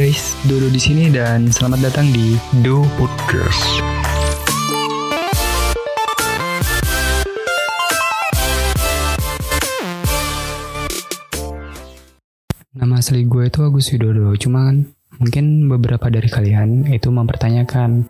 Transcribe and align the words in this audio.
guys, 0.00 0.32
Dodo 0.48 0.72
di 0.72 0.80
sini 0.80 1.12
dan 1.12 1.52
selamat 1.52 1.92
datang 1.92 2.08
di 2.08 2.32
Do 2.64 2.88
Podcast. 2.96 3.60
Nama 12.72 12.96
asli 12.96 13.28
gue 13.28 13.44
itu 13.44 13.60
Agus 13.60 13.92
Widodo, 13.92 14.32
cuman 14.40 14.88
mungkin 15.20 15.68
beberapa 15.68 16.08
dari 16.08 16.32
kalian 16.32 16.88
itu 16.88 17.12
mempertanyakan 17.12 18.08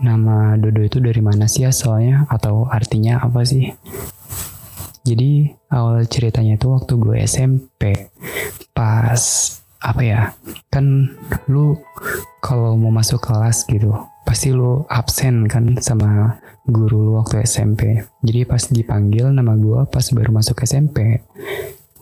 nama 0.00 0.56
Dodo 0.56 0.80
itu 0.80 0.96
dari 0.96 1.20
mana 1.20 1.44
sih 1.44 1.68
asalnya 1.68 2.24
atau 2.32 2.64
artinya 2.72 3.20
apa 3.20 3.44
sih? 3.44 3.68
Jadi 5.04 5.44
awal 5.76 6.08
ceritanya 6.08 6.56
itu 6.56 6.72
waktu 6.72 6.96
gue 6.96 7.16
SMP 7.20 8.08
pas 8.72 9.20
apa 9.78 10.02
ya 10.02 10.20
kan 10.74 11.14
lu 11.46 11.78
kalau 12.42 12.74
mau 12.74 12.90
masuk 12.90 13.22
kelas 13.22 13.66
gitu 13.70 13.94
pasti 14.26 14.50
lu 14.50 14.84
absen 14.90 15.46
kan 15.46 15.78
sama 15.78 16.36
guru 16.66 17.10
lu 17.10 17.12
waktu 17.16 17.46
SMP 17.46 18.02
jadi 18.20 18.44
pas 18.44 18.60
dipanggil 18.68 19.30
nama 19.30 19.54
gue 19.54 19.86
pas 19.88 20.04
baru 20.12 20.30
masuk 20.34 20.66
SMP 20.66 21.22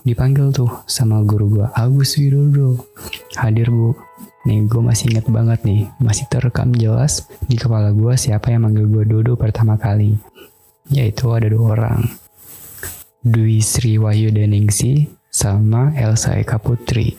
dipanggil 0.07 0.55
tuh 0.55 0.71
sama 0.87 1.19
guru 1.27 1.59
gue 1.59 1.67
Agus 1.75 2.15
Widodo 2.15 2.79
hadir 3.35 3.75
bu. 3.75 3.99
Nih 4.47 4.63
gue 4.71 4.79
masih 4.79 5.11
inget 5.11 5.27
banget 5.27 5.67
nih 5.67 5.91
masih 5.99 6.31
terekam 6.31 6.71
jelas 6.71 7.27
di 7.51 7.59
kepala 7.59 7.91
gue 7.91 8.15
siapa 8.15 8.55
yang 8.55 8.71
manggil 8.71 8.87
gue 8.87 9.03
Dodo 9.03 9.35
pertama 9.35 9.75
kali. 9.75 10.15
Yaitu 10.87 11.35
ada 11.35 11.51
dua 11.51 11.75
orang 11.75 12.07
Dwi 13.27 13.59
Sri 13.59 13.99
Wahyu 13.99 14.31
Deningsi 14.31 15.11
sama 15.35 15.91
Elsa 15.99 16.39
Eka 16.39 16.63
Putri 16.63 17.19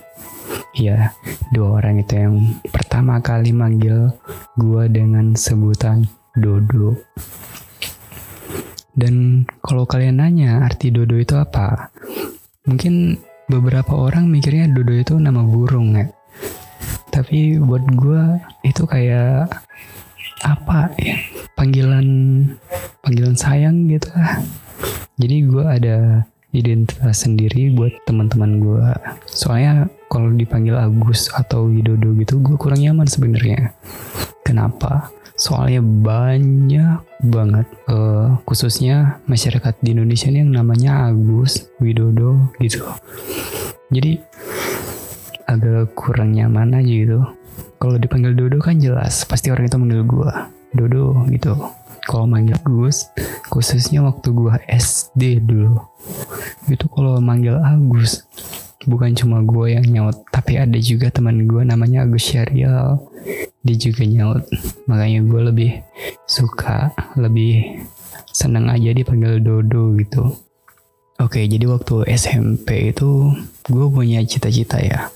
ya 0.77 1.11
dua 1.53 1.81
orang 1.81 2.01
itu 2.01 2.13
yang 2.17 2.35
pertama 2.69 3.17
kali 3.21 3.53
manggil 3.53 4.13
gue 4.57 4.83
dengan 4.89 5.33
sebutan 5.33 6.05
Dodo. 6.37 6.93
Dan 8.97 9.45
kalau 9.61 9.85
kalian 9.85 10.21
nanya 10.21 10.65
arti 10.65 10.89
Dodo 10.93 11.17
itu 11.17 11.37
apa 11.37 11.89
mungkin 12.65 13.17
beberapa 13.49 13.93
orang 13.97 14.29
mikirnya 14.29 14.69
Dodo 14.69 14.93
itu 14.93 15.17
nama 15.17 15.41
burung 15.41 15.97
ya. 15.97 16.09
Tapi 17.09 17.57
buat 17.57 17.85
gue 17.97 18.23
itu 18.65 18.85
kayak 18.85 19.49
apa 20.45 20.93
ya 21.01 21.17
panggilan 21.57 22.05
panggilan 23.01 23.33
sayang 23.33 23.89
gitu 23.89 24.13
lah. 24.13 24.45
Jadi 25.17 25.35
gue 25.49 25.65
ada 25.65 25.97
identitas 26.55 27.27
sendiri 27.27 27.75
buat 27.75 27.91
teman-teman 28.07 28.63
gue 28.63 28.87
soalnya 29.27 29.91
kalau 30.07 30.31
dipanggil 30.31 30.79
Agus 30.79 31.27
atau 31.35 31.67
Widodo 31.67 32.15
gitu 32.15 32.39
gue 32.39 32.55
kurang 32.55 32.79
nyaman 32.79 33.07
sebenarnya. 33.07 33.75
Kenapa? 34.47 35.11
Soalnya 35.37 35.83
banyak 35.83 37.03
banget 37.27 37.67
uh, 37.91 38.39
khususnya 38.47 39.21
masyarakat 39.27 39.75
di 39.83 39.93
Indonesia 39.93 40.31
ini 40.31 40.47
yang 40.47 40.55
namanya 40.55 41.11
Agus 41.11 41.67
Widodo 41.83 42.55
gitu. 42.63 42.87
Jadi 43.91 44.17
agak 45.47 45.95
kurang 45.95 46.35
nyaman 46.35 46.79
aja 46.79 46.87
gitu. 46.91 47.19
Kalau 47.77 48.01
dipanggil 48.01 48.33
Dodo 48.33 48.57
kan 48.57 48.81
jelas 48.81 49.21
pasti 49.29 49.53
orang 49.53 49.69
itu 49.69 49.77
manggil 49.77 50.01
gue 50.01 50.31
Dodo 50.73 51.23
gitu 51.29 51.53
kalau 52.07 52.23
manggil 52.23 52.55
Agus 52.63 53.11
khususnya 53.51 53.99
waktu 54.07 54.31
gue 54.31 54.55
SD 54.71 55.43
dulu. 55.43 55.83
Itu 56.71 56.87
kalau 56.87 57.19
manggil 57.19 57.59
Agus 57.59 58.23
bukan 58.87 59.11
cuma 59.19 59.43
gue 59.43 59.75
yang 59.75 59.83
nyaut 59.83 60.15
tapi 60.31 60.55
ada 60.55 60.79
juga 60.79 61.11
teman 61.11 61.43
gue 61.43 61.67
namanya 61.67 62.07
Agus 62.07 62.31
Syarial. 62.31 63.03
Dia 63.67 63.75
juga 63.75 64.07
nyaut. 64.07 64.47
Makanya 64.87 65.27
gue 65.27 65.41
lebih 65.51 65.71
suka 66.23 66.95
lebih 67.19 67.83
seneng 68.31 68.71
aja 68.71 68.95
dipanggil 68.95 69.43
Dodo 69.43 69.91
gitu. 69.99 70.31
Oke 71.19 71.43
jadi 71.43 71.67
waktu 71.67 72.07
SMP 72.15 72.95
itu 72.95 73.35
gue 73.67 73.87
punya 73.91 74.23
cita-cita 74.23 74.79
ya. 74.79 75.11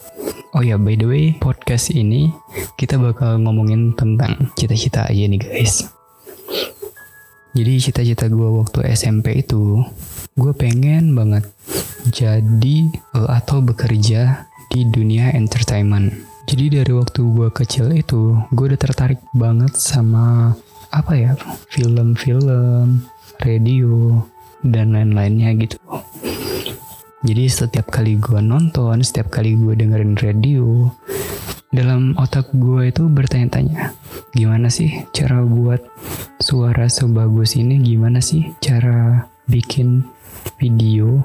Oh 0.51 0.59
ya, 0.59 0.75
by 0.75 0.99
the 0.99 1.07
way, 1.07 1.31
podcast 1.39 1.95
ini 1.95 2.27
kita 2.75 2.99
bakal 2.99 3.39
ngomongin 3.39 3.95
tentang 3.95 4.51
cita-cita 4.59 5.07
aja 5.07 5.23
nih 5.23 5.39
guys. 5.39 5.87
Jadi 7.51 7.73
cita-cita 7.83 8.31
gue 8.31 8.49
waktu 8.63 8.95
SMP 8.95 9.43
itu, 9.43 9.83
gue 10.39 10.53
pengen 10.55 11.11
banget 11.11 11.43
jadi 12.07 12.89
uh, 13.11 13.27
atau 13.27 13.59
bekerja 13.59 14.47
di 14.71 14.87
dunia 14.87 15.35
entertainment. 15.35 16.15
Jadi 16.47 16.79
dari 16.79 16.91
waktu 16.95 17.21
gue 17.21 17.49
kecil 17.51 17.91
itu, 17.91 18.39
gue 18.55 18.65
udah 18.71 18.79
tertarik 18.79 19.19
banget 19.35 19.75
sama 19.75 20.55
apa 20.95 21.13
ya, 21.15 21.31
film-film, 21.67 23.03
radio, 23.43 24.23
dan 24.63 24.95
lain-lainnya 24.95 25.51
gitu. 25.59 25.77
Jadi 27.21 27.45
setiap 27.45 27.93
kali 27.93 28.17
gue 28.17 28.41
nonton, 28.41 28.97
setiap 29.05 29.29
kali 29.29 29.53
gue 29.53 29.77
dengerin 29.77 30.17
radio, 30.17 30.89
dalam 31.69 32.17
otak 32.17 32.49
gue 32.49 32.89
itu 32.89 33.05
bertanya-tanya, 33.05 33.93
gimana 34.33 34.73
sih 34.73 35.05
cara 35.13 35.45
buat 35.45 35.85
suara 36.41 36.89
sebagus 36.89 37.53
ini? 37.61 37.77
Gimana 37.77 38.25
sih 38.25 38.49
cara 38.57 39.29
bikin 39.45 40.01
video 40.57 41.21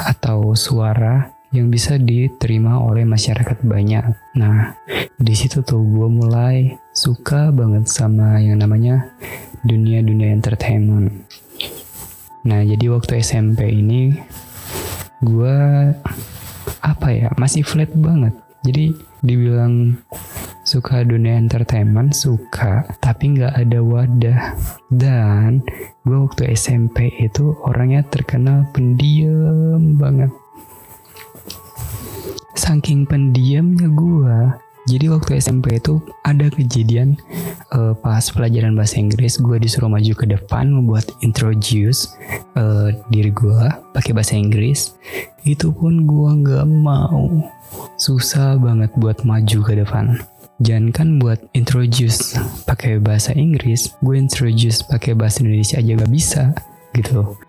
atau 0.00 0.56
suara 0.56 1.28
yang 1.52 1.68
bisa 1.68 2.00
diterima 2.00 2.80
oleh 2.80 3.04
masyarakat 3.04 3.62
banyak. 3.68 4.16
Nah, 4.40 4.80
di 5.20 5.34
situ 5.36 5.60
tuh 5.60 5.84
gue 5.84 6.08
mulai 6.08 6.72
suka 6.96 7.52
banget 7.52 7.84
sama 7.86 8.40
yang 8.40 8.64
namanya 8.64 9.12
dunia-dunia 9.60 10.32
entertainment. 10.32 11.12
Nah, 12.48 12.64
jadi 12.64 12.90
waktu 12.90 13.20
SMP 13.20 13.70
ini 13.70 14.16
gue 15.24 15.58
apa 16.84 17.08
ya 17.08 17.32
masih 17.40 17.64
flat 17.64 17.88
banget. 17.96 18.36
Jadi 18.64 18.92
dibilang 19.24 19.96
suka 20.64 21.04
dunia 21.04 21.36
entertainment 21.36 22.16
suka 22.16 22.84
tapi 23.00 23.36
nggak 23.36 23.54
ada 23.56 23.78
wadah. 23.80 24.40
Dan 24.92 25.64
gue 26.04 26.18
waktu 26.20 26.52
SMP 26.52 27.08
itu 27.20 27.56
orangnya 27.64 28.04
terkenal 28.04 28.68
pendiam 28.76 29.96
banget. 29.96 30.30
Saking 32.54 33.08
pendiamnya 33.08 33.88
gue 33.90 34.63
jadi 34.84 35.08
waktu 35.08 35.40
SMP 35.40 35.80
itu 35.80 35.96
ada 36.28 36.52
kejadian 36.52 37.16
uh, 37.72 37.96
pas 37.96 38.20
pelajaran 38.28 38.76
bahasa 38.76 39.00
Inggris 39.00 39.40
gue 39.40 39.56
disuruh 39.56 39.88
maju 39.88 40.12
ke 40.12 40.28
depan 40.28 40.68
membuat 40.68 41.08
introduce 41.24 42.12
uh, 42.52 42.92
diri 43.08 43.32
gue 43.32 43.64
pakai 43.96 44.12
bahasa 44.12 44.36
Inggris. 44.36 44.92
Itu 45.48 45.72
pun 45.72 46.04
gue 46.04 46.30
nggak 46.44 46.68
mau. 46.68 47.48
Susah 47.96 48.60
banget 48.60 48.92
buat 49.00 49.24
maju 49.24 49.58
ke 49.64 49.72
depan. 49.72 50.20
Jangan 50.60 50.92
kan 50.92 51.08
buat 51.16 51.40
introduce 51.56 52.36
pakai 52.68 53.00
bahasa 53.00 53.32
Inggris, 53.32 53.88
gue 54.04 54.20
introduce 54.20 54.84
pakai 54.84 55.16
bahasa 55.16 55.40
Indonesia 55.42 55.80
aja 55.80 55.92
gak 55.96 56.12
bisa 56.12 56.42
gitu. 56.94 57.40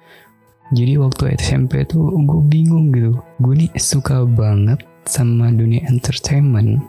Jadi 0.74 0.98
waktu 0.98 1.38
SMP 1.38 1.86
tuh 1.86 2.16
gue 2.16 2.42
bingung 2.48 2.90
gitu. 2.96 3.20
Gue 3.38 3.54
nih 3.60 3.70
suka 3.78 4.26
banget 4.26 4.82
sama 5.06 5.54
dunia 5.54 5.86
entertainment. 5.88 6.82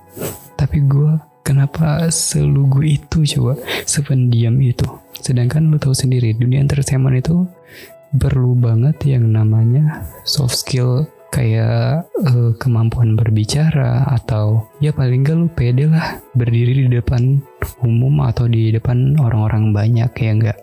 Tapi 0.56 0.82
gue 0.88 1.20
kenapa 1.44 2.08
selugu 2.08 2.82
itu 2.82 3.22
coba? 3.36 3.60
Sependiam 3.84 4.56
itu. 4.58 4.88
Sedangkan 5.20 5.68
lu 5.68 5.76
tahu 5.76 5.92
sendiri 5.92 6.32
dunia 6.34 6.60
entertainment 6.60 7.20
itu 7.20 7.46
perlu 8.16 8.56
banget 8.56 8.96
yang 9.04 9.28
namanya 9.28 10.02
soft 10.24 10.56
skill 10.56 11.04
kayak 11.28 12.06
uh, 12.24 12.54
kemampuan 12.56 13.12
berbicara 13.12 14.08
atau 14.08 14.64
ya 14.80 14.94
paling 14.94 15.26
gak 15.26 15.36
lu 15.36 15.46
pede 15.52 15.90
lah 15.90 16.16
berdiri 16.32 16.86
di 16.86 16.96
depan 16.96 17.42
umum 17.84 18.24
atau 18.24 18.48
di 18.48 18.72
depan 18.72 19.18
orang-orang 19.20 19.74
banyak 19.74 20.10
ya 20.16 20.30
enggak 20.32 20.58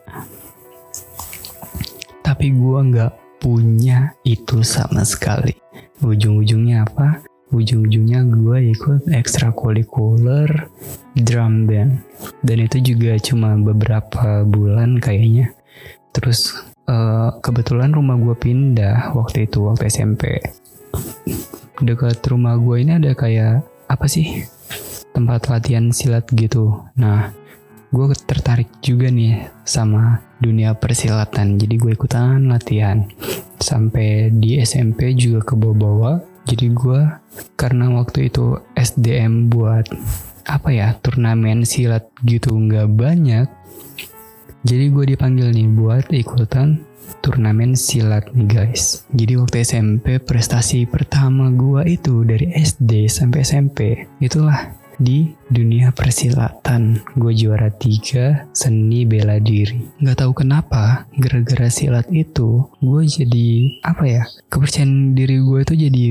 tapi 2.24 2.50
gue 2.56 2.80
nggak 2.90 3.14
punya 3.44 4.16
itu 4.24 4.64
sama 4.64 5.04
sekali. 5.04 5.52
Ujung-ujungnya 6.00 6.88
apa 6.88 7.22
ujung-ujungnya 7.54 8.26
gue 8.28 8.74
ikut 8.74 9.08
ekstrakurikuler 9.14 10.68
drum 11.14 11.70
band. 11.70 12.02
Dan 12.42 12.58
itu 12.66 12.82
juga 12.82 13.16
cuma 13.22 13.54
beberapa 13.56 14.42
bulan 14.44 14.98
kayaknya. 14.98 15.54
Terus 16.12 16.54
uh, 16.90 17.38
kebetulan 17.40 17.94
rumah 17.94 18.18
gue 18.18 18.36
pindah 18.36 19.14
waktu 19.14 19.46
itu 19.46 19.64
waktu 19.70 19.88
SMP 19.88 20.42
dekat 21.82 22.22
rumah 22.30 22.56
gue 22.62 22.86
ini 22.86 23.02
ada 23.02 23.12
kayak 23.18 23.66
apa 23.90 24.06
sih 24.06 24.46
tempat 25.14 25.50
latihan 25.50 25.90
silat 25.90 26.26
gitu. 26.34 26.86
Nah 26.98 27.34
gue 27.94 28.06
tertarik 28.26 28.70
juga 28.82 29.10
nih 29.10 29.50
sama 29.66 30.22
dunia 30.42 30.74
persilatan. 30.74 31.62
Jadi 31.62 31.76
gue 31.78 31.92
ikutan 31.94 32.50
latihan. 32.50 33.06
Sampai 33.62 34.34
di 34.34 34.60
SMP 34.60 35.14
juga 35.14 35.46
ke 35.46 35.54
bawah-bawah 35.54 36.33
Jadi 36.44 36.76
gue 36.76 37.02
karena 37.56 37.88
waktu 37.96 38.28
itu 38.28 38.60
SDM 38.76 39.48
buat 39.48 39.88
apa 40.44 40.70
ya 40.76 40.92
turnamen 41.00 41.64
silat 41.64 42.12
gitu 42.28 42.52
nggak 42.52 42.92
banyak. 42.94 43.48
Jadi 44.64 44.86
gue 44.92 45.06
dipanggil 45.16 45.52
nih 45.52 45.68
buat 45.72 46.08
ikutan 46.12 46.84
turnamen 47.24 47.76
silat 47.76 48.28
nih 48.36 48.48
guys. 48.48 49.08
Jadi 49.16 49.40
waktu 49.40 49.56
SMP 49.64 50.20
prestasi 50.20 50.84
pertama 50.88 51.48
gue 51.52 51.96
itu 51.96 52.28
dari 52.28 52.52
SD 52.52 53.08
sampai 53.08 53.40
SMP 53.44 53.80
itulah 54.20 54.83
di 55.00 55.34
dunia 55.50 55.94
persilatan. 55.94 57.02
Gue 57.18 57.34
juara 57.34 57.70
tiga 57.74 58.46
seni 58.54 59.06
bela 59.06 59.38
diri. 59.42 59.94
Nggak 60.02 60.18
tahu 60.26 60.32
kenapa 60.46 61.06
gara-gara 61.18 61.70
silat 61.70 62.10
itu 62.10 62.68
gue 62.82 63.02
jadi 63.06 63.50
apa 63.86 64.04
ya 64.06 64.24
kepercayaan 64.50 65.18
diri 65.18 65.42
gue 65.42 65.60
itu 65.62 65.74
jadi 65.78 66.06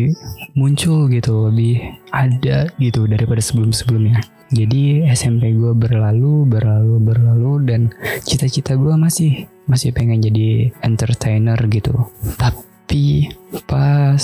muncul 0.56 1.11
gitu 1.11 1.50
lebih 1.50 1.82
ada 2.11 2.70
gitu 2.79 3.06
daripada 3.06 3.43
sebelum-sebelumnya. 3.43 4.23
Jadi 4.52 5.08
SMP 5.08 5.56
gue 5.56 5.73
berlalu 5.73 6.44
berlalu 6.44 7.00
berlalu 7.00 7.52
dan 7.64 7.81
cita-cita 8.28 8.76
gue 8.76 8.93
masih 9.00 9.49
masih 9.64 9.96
pengen 9.96 10.20
jadi 10.20 10.69
entertainer 10.85 11.56
gitu. 11.73 12.12
Tapi 12.37 13.32
pas 13.64 14.20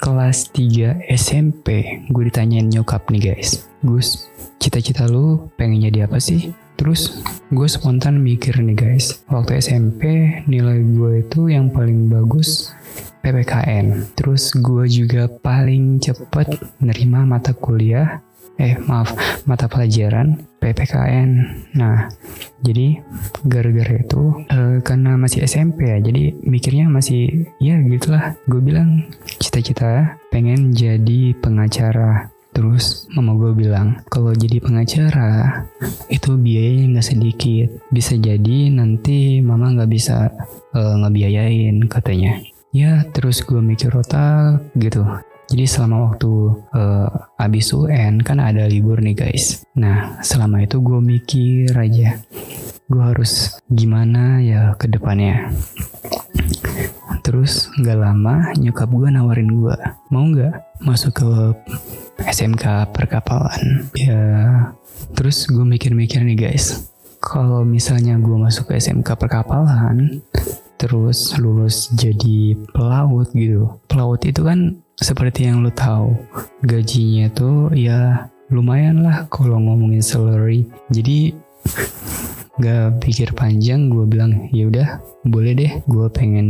kelas 0.00 0.50
3 0.54 1.10
SMP 1.10 2.00
gue 2.10 2.22
ditanyain 2.26 2.66
nyokap 2.66 3.06
nih 3.10 3.34
guys. 3.34 3.68
Gus 3.82 4.30
cita-cita 4.58 5.06
lu 5.06 5.50
pengen 5.54 5.84
jadi 5.84 6.08
apa 6.08 6.18
sih? 6.18 6.54
Terus 6.74 7.22
gue 7.54 7.68
spontan 7.70 8.18
mikir 8.18 8.58
nih 8.58 8.74
guys. 8.74 9.22
Waktu 9.30 9.62
SMP 9.62 10.02
nilai 10.50 10.82
gue 10.82 11.22
itu 11.22 11.46
yang 11.52 11.70
paling 11.70 12.10
bagus 12.10 12.74
PPKN 13.24 14.12
Terus 14.12 14.52
gue 14.52 14.84
juga 14.84 15.32
paling 15.32 15.96
cepet 15.96 16.60
nerima 16.84 17.24
mata 17.24 17.56
kuliah 17.56 18.20
eh 18.60 18.78
maaf 18.86 19.10
mata 19.50 19.66
pelajaran 19.66 20.38
PPKN 20.62 21.30
nah 21.74 22.06
jadi 22.62 23.02
gara-gara 23.44 23.98
itu 23.98 24.22
e, 24.46 24.80
karena 24.80 25.18
masih 25.18 25.44
SMP 25.44 25.90
ya 25.90 25.98
jadi 25.98 26.32
mikirnya 26.46 26.86
masih 26.86 27.50
ya 27.58 27.76
gitulah 27.82 28.38
gue 28.46 28.60
bilang 28.62 29.10
cita-cita 29.42 30.16
pengen 30.30 30.70
jadi 30.70 31.34
pengacara 31.42 32.34
Terus 32.54 33.10
mama 33.10 33.34
gue 33.34 33.66
bilang 33.66 34.06
kalau 34.06 34.30
jadi 34.30 34.62
pengacara 34.62 35.66
itu 36.06 36.38
biayanya 36.38 36.96
nggak 36.96 37.08
sedikit. 37.10 37.68
Bisa 37.90 38.14
jadi 38.14 38.70
nanti 38.70 39.42
mama 39.42 39.74
nggak 39.74 39.90
bisa 39.90 40.30
uh, 40.70 40.94
ngebiayain 41.02 41.82
katanya. 41.90 42.38
Ya 42.70 43.02
terus 43.10 43.42
gue 43.42 43.58
mikir 43.58 43.90
otak 43.90 44.62
gitu. 44.78 45.02
Jadi 45.50 45.64
selama 45.68 46.12
waktu 46.12 46.32
uh, 46.72 47.08
abis 47.36 47.76
UN 47.76 48.24
kan 48.24 48.40
ada 48.40 48.64
libur 48.64 48.98
nih 49.04 49.16
guys. 49.16 49.68
Nah 49.76 50.18
selama 50.24 50.64
itu 50.64 50.80
gue 50.80 51.00
mikir 51.00 51.72
aja, 51.76 52.20
gue 52.88 53.02
harus 53.02 53.60
gimana 53.68 54.40
ya 54.40 54.72
ke 54.80 54.88
depannya. 54.88 55.52
Terus 57.24 57.72
nggak 57.80 57.98
lama 57.98 58.52
nyokap 58.60 58.88
gue 58.92 59.08
nawarin 59.08 59.48
gue, 59.48 59.76
mau 60.12 60.28
nggak 60.28 60.80
masuk 60.84 61.24
ke 61.24 61.30
SMK 62.20 62.92
perkapalan? 62.92 63.88
Ya, 63.96 64.22
terus 65.16 65.48
gue 65.48 65.64
mikir-mikir 65.64 66.20
nih 66.20 66.36
guys, 66.36 66.92
kalau 67.24 67.64
misalnya 67.64 68.20
gue 68.20 68.36
masuk 68.36 68.68
ke 68.68 68.76
SMK 68.76 69.16
perkapalan, 69.16 70.20
terus 70.76 71.32
lulus 71.40 71.88
jadi 71.96 72.60
pelaut 72.76 73.32
gitu. 73.32 73.80
Pelaut 73.88 74.20
itu 74.20 74.44
kan 74.44 74.83
seperti 74.98 75.50
yang 75.50 75.66
lo 75.66 75.70
tahu 75.74 76.14
gajinya 76.62 77.26
tuh 77.34 77.74
ya 77.74 78.30
lumayan 78.52 79.02
lah 79.02 79.26
kalau 79.32 79.58
ngomongin 79.58 80.04
salary. 80.04 80.68
Jadi 80.92 81.34
gak 82.62 83.02
pikir 83.02 83.34
panjang 83.34 83.90
gue 83.90 84.06
bilang 84.06 84.46
ya 84.54 84.70
udah 84.70 85.02
boleh 85.26 85.52
deh 85.58 85.72
gue 85.90 86.06
pengen 86.14 86.48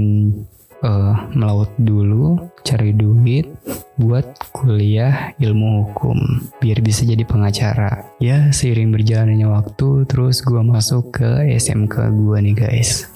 uh, 0.85 1.17
melaut 1.33 1.73
dulu 1.81 2.37
cari 2.61 2.93
duit 2.93 3.49
buat 3.97 4.27
kuliah 4.53 5.33
ilmu 5.41 5.89
hukum 5.89 6.19
biar 6.61 6.85
bisa 6.85 7.09
jadi 7.09 7.25
pengacara. 7.25 8.05
Ya 8.21 8.53
seiring 8.53 8.93
berjalannya 8.93 9.49
waktu 9.49 10.05
terus 10.05 10.45
gue 10.45 10.61
masuk 10.61 11.17
ke 11.17 11.49
SMK 11.57 12.13
gue 12.13 12.37
nih 12.45 12.57
guys 12.57 13.14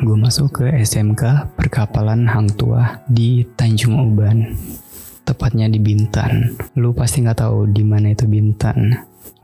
gue 0.00 0.16
masuk 0.16 0.62
ke 0.62 0.66
SMK 0.80 1.54
Perkapalan 1.54 2.26
Hang 2.26 2.50
Tua 2.56 3.04
di 3.06 3.44
Tanjung 3.44 4.00
Uban. 4.00 4.56
Tepatnya 5.22 5.70
di 5.70 5.78
Bintan. 5.78 6.58
Lu 6.74 6.90
pasti 6.90 7.22
nggak 7.22 7.38
tahu 7.38 7.70
di 7.70 7.86
mana 7.86 8.10
itu 8.10 8.26
Bintan. 8.26 8.90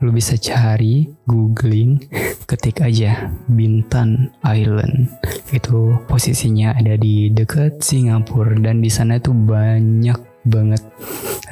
Lu 0.03 0.11
bisa 0.11 0.35
cari 0.35 1.07
googling 1.23 2.03
ketik 2.43 2.83
aja 2.83 3.31
Bintan 3.47 4.35
Island. 4.43 5.07
Itu 5.55 6.03
posisinya 6.11 6.75
ada 6.75 6.99
di 6.99 7.31
dekat 7.31 7.79
Singapura 7.79 8.57
dan 8.59 8.83
di 8.83 8.91
sana 8.91 9.21
itu 9.21 9.31
banyak 9.31 10.26
banget. 10.47 10.81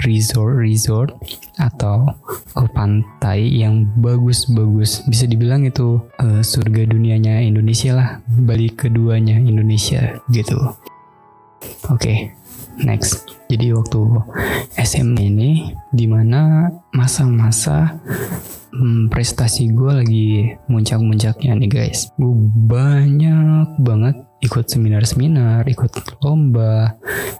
Resort 0.03 0.59
resort 0.59 1.15
atau 1.55 2.11
uh, 2.55 2.69
pantai 2.75 3.47
yang 3.47 3.87
bagus-bagus. 3.99 5.07
Bisa 5.07 5.23
dibilang 5.23 5.63
itu 5.63 6.03
uh, 6.19 6.43
surga 6.43 6.91
dunianya 6.91 7.39
Indonesia 7.39 7.95
lah. 7.95 8.09
Balik 8.27 8.87
keduanya 8.87 9.39
Indonesia 9.39 10.19
gitu. 10.31 10.57
Oke 11.87 11.95
okay, 11.95 12.17
next. 12.81 13.23
Jadi 13.45 13.71
waktu 13.71 14.01
SM 14.75 15.15
ini 15.21 15.71
di 15.93 16.09
mana 16.09 16.67
masa-masa 16.91 17.93
hmm, 18.73 19.07
prestasi 19.07 19.71
gue 19.71 19.91
lagi 19.93 20.27
muncak-muncaknya 20.67 21.53
nih 21.55 21.69
guys. 21.71 22.11
Gue 22.17 22.35
banyak 22.67 23.79
banget 23.79 24.17
ikut 24.45 24.69
seminar-seminar, 24.69 25.65
ikut 25.65 25.91
lomba, 26.21 26.93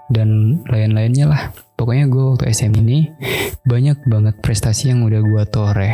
dan 0.10 0.62
lain-lainnya 0.66 1.30
lah. 1.30 1.42
Pokoknya 1.78 2.10
gue 2.10 2.24
waktu 2.34 2.50
SM 2.50 2.74
ini 2.82 3.14
banyak 3.64 4.04
banget 4.10 4.36
prestasi 4.42 4.90
yang 4.90 5.06
udah 5.06 5.22
gue 5.22 5.44
toreh. 5.50 5.94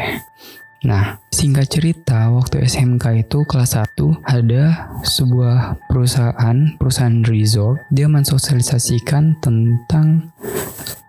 Nah, 0.81 1.21
singkat 1.29 1.69
cerita, 1.69 2.33
waktu 2.33 2.65
SMK 2.65 3.29
itu 3.29 3.45
kelas 3.45 3.77
1 3.77 4.01
ada 4.25 4.89
sebuah 5.05 5.77
perusahaan, 5.85 6.57
perusahaan 6.81 7.21
resort, 7.29 7.85
dia 7.93 8.09
mensosialisasikan 8.09 9.37
tentang 9.45 10.33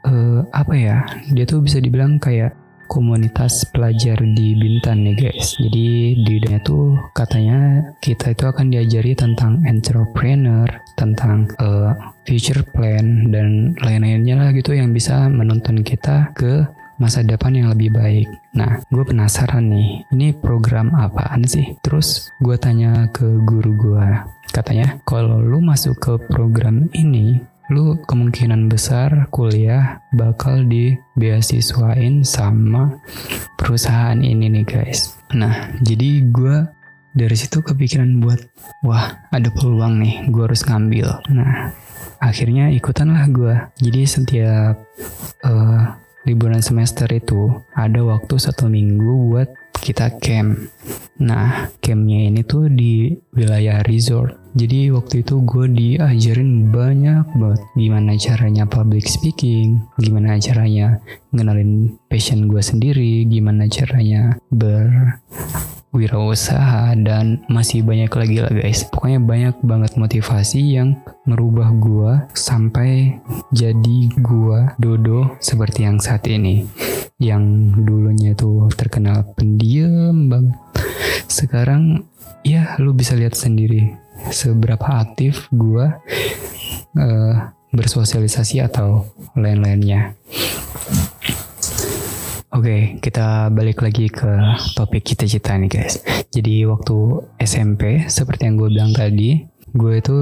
uh, 0.04 0.44
apa 0.52 0.74
ya? 0.76 0.96
Dia 1.32 1.48
tuh 1.48 1.64
bisa 1.64 1.80
dibilang 1.80 2.20
kayak 2.20 2.52
komunitas 2.92 3.64
pelajar 3.72 4.20
di 4.20 4.52
Bintan 4.52 5.08
nih 5.08 5.16
guys. 5.16 5.56
Jadi 5.56 6.12
di 6.20 6.34
dunia 6.36 6.60
tuh 6.60 7.00
katanya 7.16 7.80
kita 8.04 8.36
itu 8.36 8.44
akan 8.44 8.68
diajari 8.68 9.16
tentang 9.16 9.64
entrepreneur, 9.64 10.68
tentang 11.00 11.48
uh, 11.56 11.96
future 12.28 12.60
plan 12.76 13.32
dan 13.32 13.72
lain-lainnya 13.80 14.36
lah 14.36 14.50
gitu 14.52 14.76
yang 14.76 14.92
bisa 14.92 15.32
menuntun 15.32 15.80
kita 15.80 16.36
ke 16.36 16.68
masa 17.00 17.24
depan 17.24 17.56
yang 17.56 17.72
lebih 17.72 17.90
baik. 17.96 18.28
Nah, 18.54 18.78
gue 18.86 19.02
penasaran 19.02 19.66
nih, 19.72 20.06
ini 20.14 20.36
program 20.36 20.92
apaan 20.94 21.42
sih? 21.48 21.74
Terus 21.82 22.30
gue 22.38 22.54
tanya 22.60 23.10
ke 23.10 23.26
guru 23.42 23.74
gue, 23.74 24.06
katanya 24.54 25.00
kalau 25.02 25.42
lu 25.42 25.58
masuk 25.58 25.98
ke 25.98 26.14
program 26.30 26.86
ini, 26.94 27.42
lu 27.72 27.96
kemungkinan 28.04 28.68
besar 28.68 29.32
kuliah 29.32 30.04
bakal 30.12 30.60
dibeasiswain 30.68 32.20
sama 32.20 33.00
perusahaan 33.56 34.20
ini 34.20 34.52
nih 34.52 34.64
guys. 34.68 35.16
Nah, 35.32 35.72
jadi 35.80 36.20
gue 36.28 36.68
dari 37.16 37.36
situ 37.36 37.64
kepikiran 37.64 38.20
buat, 38.20 38.40
wah 38.84 39.24
ada 39.32 39.48
peluang 39.48 40.04
nih, 40.04 40.28
gue 40.28 40.42
harus 40.44 40.68
ngambil. 40.68 41.24
Nah, 41.32 41.72
akhirnya 42.20 42.68
ikutan 42.68 43.16
lah 43.16 43.24
gue. 43.32 43.56
Jadi 43.80 44.00
setiap 44.04 44.76
uh, 45.48 45.82
liburan 46.28 46.60
semester 46.60 47.08
itu 47.08 47.48
ada 47.72 48.04
waktu 48.04 48.36
satu 48.36 48.68
minggu 48.68 49.32
buat 49.32 49.48
kita 49.80 50.20
camp. 50.20 50.68
Nah, 51.22 51.72
campnya 51.80 52.28
ini 52.28 52.44
tuh 52.44 52.68
di 52.68 53.16
wilayah 53.32 53.80
resort. 53.88 54.41
Jadi 54.52 54.92
waktu 54.92 55.24
itu 55.24 55.40
gue 55.48 55.64
diajarin 55.64 56.68
banyak 56.68 57.24
banget 57.40 57.64
gimana 57.72 58.12
caranya 58.20 58.68
public 58.68 59.08
speaking, 59.08 59.80
gimana 59.96 60.36
caranya 60.36 61.00
ngenalin 61.32 61.96
passion 62.12 62.52
gue 62.52 62.60
sendiri, 62.60 63.24
gimana 63.32 63.64
caranya 63.72 64.36
berwirausaha 64.52 66.92
dan 67.00 67.40
masih 67.48 67.80
banyak 67.80 68.12
lagi 68.12 68.44
lah 68.44 68.52
guys. 68.52 68.84
Pokoknya 68.92 69.24
banyak 69.24 69.56
banget 69.64 69.96
motivasi 69.96 70.60
yang 70.60 71.00
merubah 71.24 71.72
gue 71.72 72.20
sampai 72.36 73.24
jadi 73.56 74.12
gue 74.20 74.58
Dodo 74.76 75.32
seperti 75.40 75.88
yang 75.88 75.96
saat 75.96 76.28
ini. 76.28 76.68
Yang 77.16 77.72
dulunya 77.88 78.36
tuh 78.36 78.68
terkenal 78.76 79.32
pendiam 79.32 80.28
banget. 80.28 80.60
Sekarang 81.24 82.04
ya 82.44 82.76
lu 82.76 82.92
bisa 82.92 83.16
lihat 83.16 83.32
sendiri 83.32 84.01
seberapa 84.30 84.84
aktif 85.02 85.50
gue 85.50 85.86
uh, 86.98 87.34
bersosialisasi 87.72 88.60
atau 88.60 89.08
lain-lainnya. 89.34 90.14
Oke, 92.52 93.00
kita 93.00 93.48
balik 93.48 93.80
lagi 93.80 94.12
ke 94.12 94.28
topik 94.76 95.08
cita-cita 95.08 95.56
nih 95.56 95.72
guys. 95.72 96.04
Jadi 96.28 96.68
waktu 96.68 97.24
SMP, 97.40 98.04
seperti 98.12 98.44
yang 98.44 98.60
gue 98.60 98.68
bilang 98.68 98.92
tadi, 98.92 99.40
gue 99.72 99.94
itu 99.96 100.18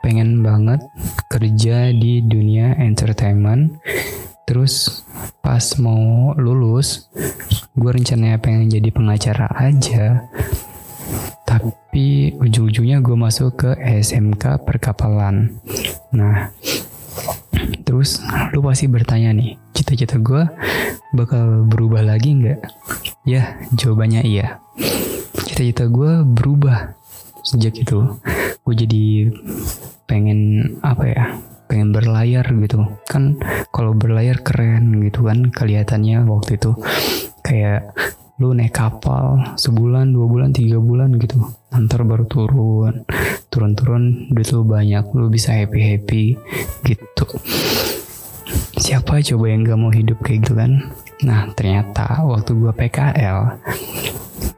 pengen 0.00 0.40
banget 0.40 0.80
kerja 1.28 1.92
di 1.92 2.24
dunia 2.24 2.80
entertainment. 2.80 3.76
Terus 4.48 5.04
pas 5.44 5.60
mau 5.76 6.32
lulus, 6.40 7.12
gue 7.76 7.90
rencananya 7.92 8.40
pengen 8.40 8.72
jadi 8.72 8.88
pengacara 8.88 9.52
aja. 9.52 10.24
Tapi 11.46 12.36
ujung-ujungnya 12.36 13.00
gue 13.00 13.16
masuk 13.16 13.50
ke 13.56 13.70
SMK 13.80 14.66
perkapalan. 14.66 15.56
Nah, 16.12 16.52
terus 17.86 18.20
lu 18.52 18.60
pasti 18.60 18.90
bertanya 18.90 19.32
nih, 19.32 19.56
cita-cita 19.72 20.20
gue 20.20 20.44
bakal 21.16 21.64
berubah 21.64 22.04
lagi 22.04 22.36
nggak? 22.36 22.60
Ya, 23.24 23.56
jawabannya 23.72 24.26
iya. 24.26 24.60
Cita-cita 25.46 25.88
gue 25.88 26.22
berubah 26.26 26.92
sejak 27.46 27.78
itu. 27.80 28.18
Gue 28.66 28.74
jadi 28.74 29.30
pengen 30.04 30.40
apa 30.82 31.04
ya? 31.06 31.24
Pengen 31.66 31.90
berlayar 31.94 32.46
gitu. 32.46 32.84
Kan 33.08 33.40
kalau 33.72 33.96
berlayar 33.96 34.42
keren 34.42 35.02
gitu 35.02 35.26
kan 35.26 35.50
kelihatannya 35.50 36.26
waktu 36.26 36.58
itu 36.58 36.74
kayak 37.42 37.94
lu 38.36 38.52
naik 38.52 38.76
kapal 38.76 39.40
sebulan 39.56 40.12
dua 40.12 40.28
bulan 40.28 40.52
tiga 40.52 40.76
bulan 40.76 41.16
gitu. 41.16 41.40
Antar 41.72 42.04
baru 42.04 42.28
turun. 42.28 43.08
Turun-turun 43.48 44.28
duit 44.28 44.52
lu 44.52 44.60
banyak 44.68 45.04
lu 45.16 45.32
bisa 45.32 45.56
happy 45.56 45.80
happy 45.80 46.24
gitu. 46.84 47.26
Siapa 48.76 49.24
coba 49.24 49.44
yang 49.48 49.64
gak 49.64 49.80
mau 49.80 49.88
hidup 49.88 50.20
kayak 50.20 50.44
gitu 50.44 50.52
kan? 50.52 50.92
Nah 51.24 51.48
ternyata 51.56 52.20
waktu 52.28 52.52
gue 52.52 52.72
PKL 52.76 53.40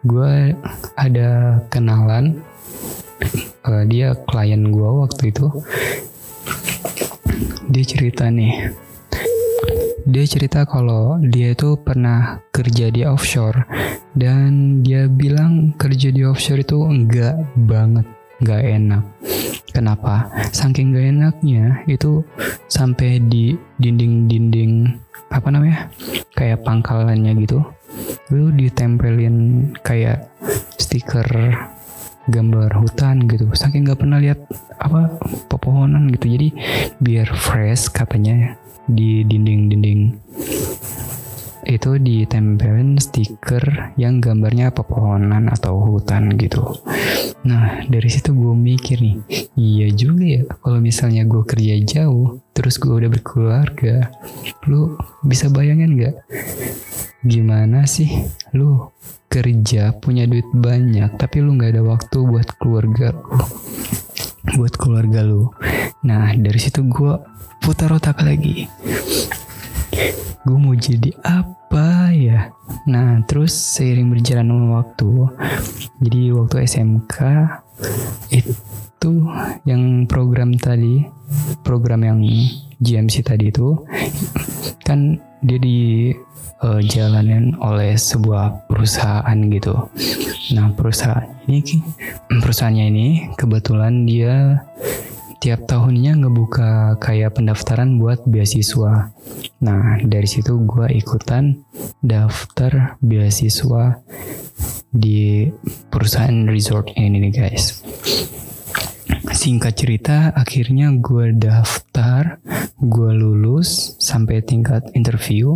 gue 0.03 0.59
ada 0.99 1.63
kenalan 1.71 2.43
uh, 3.63 3.87
dia 3.87 4.19
klien 4.27 4.75
gue 4.75 4.91
waktu 5.07 5.31
itu. 5.31 5.47
Dia 7.71 7.85
cerita 7.87 8.27
nih 8.27 8.88
dia 10.09 10.25
cerita 10.25 10.65
kalau 10.65 11.21
dia 11.21 11.53
itu 11.53 11.77
pernah 11.77 12.41
kerja 12.49 12.89
di 12.89 13.05
offshore. 13.05 13.69
Dan 14.17 14.81
dia 14.81 15.05
bilang 15.05 15.77
kerja 15.77 16.09
di 16.09 16.25
offshore 16.25 16.65
itu 16.65 16.81
enggak 16.81 17.37
banget 17.69 18.09
enggak 18.41 18.63
enak. 18.65 19.05
Kenapa? 19.69 20.33
Saking 20.51 20.97
gak 20.97 21.07
enaknya 21.13 21.85
itu 21.87 22.25
sampai 22.73 23.21
di 23.21 23.55
dinding-dinding 23.79 24.97
apa 25.29 25.53
namanya 25.53 25.93
kayak 26.33 26.65
pangkalannya 26.65 27.37
gitu 27.45 27.61
lu 28.33 28.49
ditempelin 28.53 29.71
kayak 29.85 30.29
stiker 30.77 31.29
gambar 32.29 32.69
hutan 32.77 33.25
gitu. 33.25 33.49
Saking 33.57 33.89
nggak 33.89 34.01
pernah 34.05 34.21
lihat 34.21 34.41
apa 34.77 35.17
pepohonan 35.49 36.13
gitu. 36.13 36.29
Jadi 36.37 36.49
biar 37.01 37.33
fresh 37.33 37.89
katanya 37.89 38.57
di 38.89 39.23
dinding-dinding. 39.23 40.01
Itu 41.69 42.01
ditempelin 42.01 42.97
stiker 42.97 43.93
yang 44.01 44.25
gambarnya 44.25 44.73
pepohonan 44.73 45.53
atau 45.53 45.77
hutan 45.85 46.33
gitu. 46.41 46.65
Nah 47.45 47.85
dari 47.85 48.09
situ 48.09 48.33
gue 48.33 48.57
mikir 48.57 48.97
nih, 49.05 49.17
iya 49.61 49.87
juga 49.93 50.25
ya 50.25 50.43
kalau 50.65 50.81
misalnya 50.81 51.29
gue 51.29 51.45
kerja 51.45 51.77
jauh, 51.85 52.41
terus 52.57 52.81
gue 52.81 52.91
udah 52.91 53.13
berkeluarga, 53.13 54.09
lu 54.65 54.97
bisa 55.21 55.53
bayangin 55.53 56.01
gak 56.01 56.17
gimana 57.21 57.85
sih? 57.85 58.09
Lu 58.57 58.89
kerja 59.29 59.93
punya 59.93 60.25
duit 60.25 60.49
banyak 60.57 61.21
tapi 61.21 61.45
lu 61.45 61.53
nggak 61.53 61.77
ada 61.77 61.83
waktu 61.85 62.19
buat 62.25 62.49
keluarga 62.57 63.13
lu 63.13 63.37
buat 64.57 64.73
keluarga 64.79 65.21
lu. 65.27 65.51
Nah 66.07 66.33
dari 66.33 66.61
situ 66.61 66.87
gue 66.87 67.13
putar 67.61 67.93
otak 67.93 68.23
lagi. 68.23 68.71
Gue 70.47 70.57
mau 70.57 70.73
jadi 70.73 71.13
apa 71.21 72.15
ya? 72.15 72.55
Nah 72.89 73.21
terus 73.29 73.53
seiring 73.53 74.15
berjalan 74.15 74.49
waktu 74.73 75.11
jadi 76.01 76.21
waktu 76.39 76.65
SMK 76.65 77.17
itu 78.31 79.13
yang 79.67 80.07
program 80.07 80.55
tadi 80.57 81.07
program 81.67 82.07
yang 82.07 82.23
GMC 82.79 83.27
tadi 83.27 83.51
itu 83.51 83.75
kan 84.87 85.19
dia 85.43 85.59
di 85.59 86.11
uh, 86.63 86.81
jalanin 86.83 87.55
oleh 87.59 87.95
sebuah 87.95 88.67
perusahaan 88.67 89.39
gitu. 89.51 89.89
Nah 90.55 90.73
perusahaan 90.75 91.27
ini 91.47 91.63
perusahaannya 92.43 92.85
ini 92.91 93.07
kebetulan 93.39 94.07
dia 94.07 94.65
tiap 95.39 95.71
tahunnya 95.71 96.19
ngebuka 96.19 96.99
kayak 96.99 97.39
pendaftaran 97.39 98.03
buat 98.03 98.27
beasiswa. 98.27 99.15
Nah, 99.63 99.83
dari 100.03 100.27
situ 100.27 100.59
gue 100.67 100.91
ikutan 100.99 101.63
daftar 102.03 102.99
beasiswa 102.99 104.03
di 104.91 105.47
perusahaan 105.95 106.51
resort 106.51 106.91
ini 106.99 107.31
nih 107.31 107.33
guys. 107.33 107.87
Singkat 109.29 109.75
cerita, 109.77 110.17
akhirnya 110.35 110.93
gue 110.99 111.33
daftar, 111.37 112.43
gue 112.81 113.11
lulus 113.15 113.97
sampai 114.03 114.43
tingkat 114.45 114.85
interview, 114.93 115.55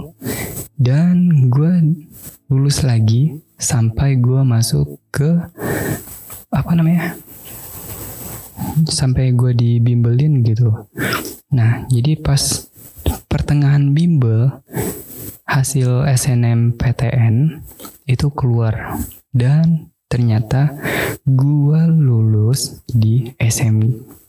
dan 0.80 1.48
gue 1.52 2.00
lulus 2.48 2.82
lagi 2.84 3.40
sampai 3.60 4.18
gue 4.18 4.42
masuk 4.42 4.98
ke 5.14 5.38
apa 6.52 6.72
namanya 6.74 7.16
sampai 8.88 9.32
gue 9.32 9.52
dibimbelin 9.54 10.42
gitu. 10.42 10.88
Nah, 11.52 11.84
jadi 11.92 12.18
pas 12.20 12.68
pertengahan 13.28 13.92
bimbel 13.92 14.64
hasil 15.44 16.08
SNMPTN 16.08 17.60
itu 18.08 18.26
keluar 18.32 18.96
dan 19.36 19.91
ternyata 20.12 20.76
gue 21.24 21.80
lulus 21.88 22.84
di 22.84 23.32
SM 23.40 23.80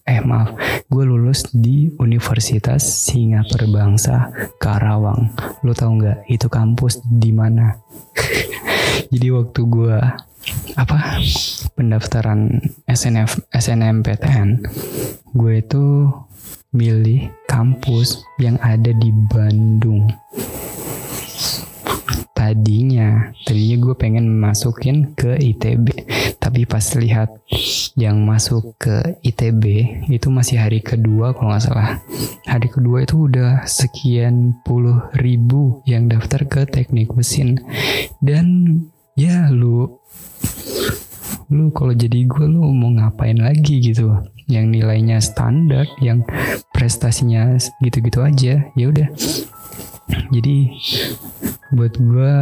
eh 0.08 0.24
maaf. 0.24 0.56
Gue 0.88 1.04
lulus 1.04 1.44
di 1.52 1.92
Universitas 2.00 2.80
Singapura 2.80 3.68
Bangsa 3.68 4.32
Karawang. 4.64 5.36
Lo 5.68 5.76
tau 5.76 5.92
nggak 5.92 6.32
itu 6.32 6.48
kampus 6.48 7.04
di 7.04 7.36
mana? 7.36 7.76
Jadi 9.12 9.28
waktu 9.28 9.60
gue 9.68 10.00
apa 10.80 11.20
pendaftaran 11.76 12.64
SNF 12.88 13.48
SNMPTN 13.52 14.60
gue 15.32 15.54
itu 15.56 16.12
milih 16.76 17.32
kampus 17.48 18.28
yang 18.44 18.60
ada 18.60 18.92
di 18.92 19.10
Bandung 19.32 20.12
tadinya. 22.44 23.32
Tadinya 23.48 23.78
gue 23.80 23.96
pengen 23.96 24.28
masukin 24.36 25.16
ke 25.16 25.40
ITB 25.40 25.88
tapi 26.44 26.68
pas 26.68 26.84
lihat 27.00 27.32
yang 27.96 28.20
masuk 28.28 28.76
ke 28.76 29.16
ITB 29.24 29.64
itu 30.12 30.28
masih 30.28 30.60
hari 30.60 30.84
kedua 30.84 31.32
kalau 31.32 31.56
nggak 31.56 31.64
salah. 31.64 32.04
Hari 32.44 32.68
kedua 32.68 33.08
itu 33.08 33.32
udah 33.32 33.64
sekian 33.64 34.60
puluh 34.68 35.08
ribu 35.24 35.80
yang 35.88 36.12
daftar 36.12 36.44
ke 36.44 36.68
teknik 36.68 37.16
mesin. 37.16 37.64
Dan 38.20 38.76
ya 39.16 39.48
lu 39.48 39.88
lu 41.48 41.72
kalau 41.72 41.96
jadi 41.96 42.28
gue 42.28 42.44
lu 42.44 42.60
mau 42.76 42.92
ngapain 42.92 43.40
lagi 43.40 43.80
gitu? 43.80 44.12
Yang 44.52 44.66
nilainya 44.68 45.24
standar 45.24 45.88
yang 46.04 46.28
prestasinya 46.76 47.56
gitu-gitu 47.80 48.20
aja 48.20 48.68
ya 48.76 48.86
udah 48.92 49.08
jadi 50.08 50.58
buat 51.74 51.98
gue 51.98 52.34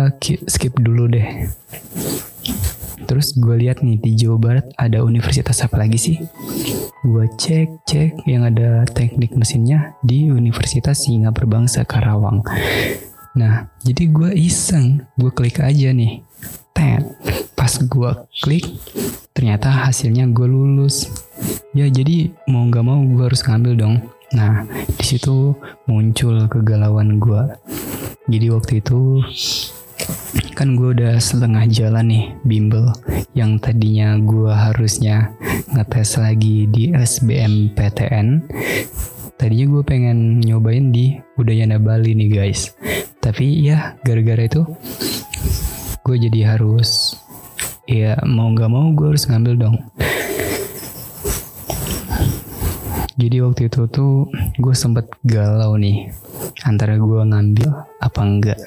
skip 0.48 0.76
dulu 0.80 1.08
deh. 1.08 1.48
Terus 3.08 3.36
gue 3.36 3.56
lihat 3.60 3.84
nih 3.84 4.00
di 4.00 4.12
Jawa 4.16 4.38
Barat 4.40 4.66
ada 4.80 5.04
universitas 5.04 5.60
apa 5.64 5.80
lagi 5.84 6.00
sih? 6.00 6.18
Gue 7.04 7.28
cek 7.28 7.84
cek 7.84 8.24
yang 8.30 8.48
ada 8.48 8.88
teknik 8.88 9.36
mesinnya 9.36 10.00
di 10.00 10.32
Universitas 10.32 11.04
Singa 11.04 11.36
Berbangsa 11.36 11.84
Karawang. 11.84 12.40
Nah 13.36 13.68
jadi 13.84 14.08
gue 14.08 14.32
iseng 14.38 15.04
gue 15.20 15.32
klik 15.34 15.60
aja 15.60 15.92
nih. 15.92 16.24
Tet 16.72 17.04
pas 17.58 17.74
gue 17.76 18.12
klik 18.40 18.68
ternyata 19.36 19.92
hasilnya 19.92 20.32
gue 20.32 20.48
lulus. 20.48 21.12
Ya 21.76 21.92
jadi 21.92 22.32
mau 22.48 22.64
nggak 22.68 22.86
mau 22.86 23.00
gue 23.04 23.28
harus 23.28 23.44
ngambil 23.44 23.74
dong 23.76 23.96
nah 24.32 24.64
di 24.96 25.04
situ 25.04 25.52
muncul 25.86 26.48
kegalauan 26.48 27.20
gue 27.20 27.42
jadi 28.32 28.48
waktu 28.56 28.80
itu 28.80 29.20
kan 30.56 30.76
gue 30.78 30.94
udah 30.96 31.20
setengah 31.20 31.68
jalan 31.68 32.06
nih 32.08 32.26
bimbel 32.48 32.92
yang 33.36 33.60
tadinya 33.60 34.16
gue 34.20 34.52
harusnya 34.52 35.32
ngetes 35.72 36.20
lagi 36.20 36.68
di 36.68 36.92
SBMPTN 36.96 38.28
tadinya 39.42 39.66
gue 39.74 39.82
pengen 39.82 40.38
nyobain 40.38 40.94
di 40.94 41.18
Udayana 41.34 41.82
Bali 41.82 42.14
nih 42.14 42.30
guys. 42.30 42.78
Tapi 43.18 43.66
ya 43.66 43.98
gara-gara 44.06 44.46
itu 44.46 44.62
gue 46.06 46.18
jadi 46.30 46.54
harus 46.54 47.18
ya 47.90 48.18
mau 48.26 48.54
nggak 48.54 48.70
mau 48.70 48.94
gue 48.94 49.14
harus 49.14 49.26
ngambil 49.26 49.54
dong 49.58 49.78
jadi 53.22 53.46
waktu 53.46 53.70
itu 53.70 53.86
tuh 53.86 54.26
gue 54.58 54.74
sempet 54.74 55.06
galau 55.22 55.78
nih 55.78 56.10
antara 56.66 56.98
gue 56.98 57.22
ngambil 57.22 57.70
apa 58.02 58.22
enggak 58.26 58.60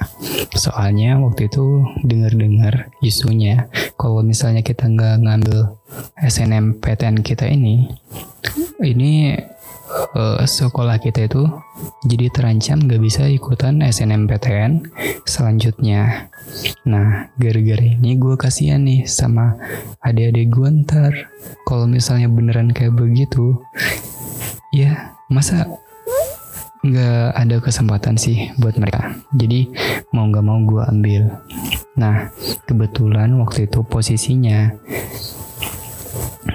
soalnya 0.55 1.19
waktu 1.19 1.51
itu 1.51 1.83
dengar-dengar 2.07 2.87
isunya 3.03 3.67
kalau 3.99 4.23
misalnya 4.23 4.63
kita 4.63 4.87
nggak 4.87 5.27
ngambil 5.27 5.75
SNMPTN 6.23 7.19
kita 7.19 7.51
ini 7.51 7.91
ini 8.79 9.35
uh, 10.15 10.39
sekolah 10.43 11.03
kita 11.03 11.27
itu 11.27 11.43
jadi 12.07 12.31
terancam 12.31 12.87
gak 12.87 13.01
bisa 13.03 13.27
ikutan 13.27 13.83
SNMPTN 13.83 14.87
selanjutnya. 15.27 16.31
Nah, 16.87 17.29
gara-gara 17.35 17.83
ini 17.83 18.15
gue 18.15 18.35
kasihan 18.39 18.81
nih 18.85 19.03
sama 19.09 19.57
adik-adik 20.01 20.47
gue 20.53 20.69
ntar. 20.85 21.13
Kalau 21.67 21.89
misalnya 21.89 22.31
beneran 22.31 22.71
kayak 22.71 22.95
begitu, 22.95 23.59
ya 24.75 25.15
masa 25.31 25.63
nggak 26.83 27.27
ada 27.33 27.55
kesempatan 27.63 28.19
sih 28.19 28.51
buat 28.59 28.75
mereka. 28.75 29.15
Jadi 29.31 29.71
mau 30.11 30.27
nggak 30.27 30.45
mau 30.45 30.59
gue 30.61 30.83
ambil. 30.85 31.21
Nah, 31.95 32.29
kebetulan 32.67 33.33
waktu 33.39 33.71
itu 33.71 33.81
posisinya 33.87 34.69